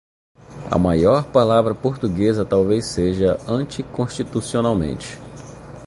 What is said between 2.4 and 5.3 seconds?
talvez seja "anticonstitucionalmente".